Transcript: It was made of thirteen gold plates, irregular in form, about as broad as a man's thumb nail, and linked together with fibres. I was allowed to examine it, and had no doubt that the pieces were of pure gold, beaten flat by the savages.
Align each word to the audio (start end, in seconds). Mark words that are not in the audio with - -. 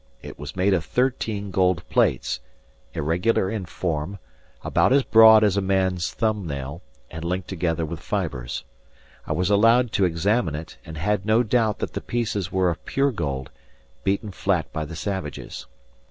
It 0.23 0.39
was 0.39 0.55
made 0.55 0.73
of 0.73 0.83
thirteen 0.83 1.51
gold 1.51 1.87
plates, 1.87 2.39
irregular 2.95 3.51
in 3.51 3.65
form, 3.67 4.17
about 4.63 4.91
as 4.91 5.03
broad 5.03 5.43
as 5.43 5.57
a 5.57 5.61
man's 5.61 6.09
thumb 6.11 6.47
nail, 6.47 6.81
and 7.11 7.23
linked 7.23 7.47
together 7.47 7.85
with 7.85 7.99
fibres. 7.99 8.63
I 9.27 9.33
was 9.33 9.51
allowed 9.51 9.91
to 9.91 10.05
examine 10.05 10.55
it, 10.55 10.77
and 10.83 10.97
had 10.97 11.23
no 11.23 11.43
doubt 11.43 11.77
that 11.77 11.93
the 11.93 12.01
pieces 12.01 12.51
were 12.51 12.71
of 12.71 12.83
pure 12.87 13.11
gold, 13.11 13.51
beaten 14.03 14.31
flat 14.31 14.73
by 14.73 14.85
the 14.85 14.95
savages. 14.95 15.67